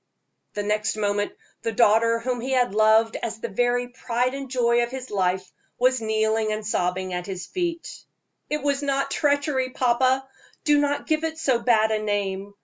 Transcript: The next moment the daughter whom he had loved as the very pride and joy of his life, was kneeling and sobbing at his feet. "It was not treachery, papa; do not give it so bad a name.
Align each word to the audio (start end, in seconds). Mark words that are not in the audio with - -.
The 0.55 0.63
next 0.63 0.95
moment 0.97 1.33
the 1.61 1.71
daughter 1.71 2.17
whom 2.17 2.41
he 2.41 2.53
had 2.53 2.73
loved 2.73 3.17
as 3.17 3.39
the 3.39 3.49
very 3.49 3.89
pride 3.89 4.33
and 4.33 4.49
joy 4.49 4.81
of 4.81 4.89
his 4.89 5.11
life, 5.11 5.53
was 5.77 6.01
kneeling 6.01 6.51
and 6.51 6.65
sobbing 6.65 7.13
at 7.13 7.27
his 7.27 7.45
feet. 7.45 8.03
"It 8.49 8.63
was 8.63 8.81
not 8.81 9.11
treachery, 9.11 9.69
papa; 9.69 10.27
do 10.63 10.79
not 10.79 11.05
give 11.05 11.23
it 11.23 11.37
so 11.37 11.59
bad 11.59 11.91
a 11.91 12.01
name. 12.01 12.55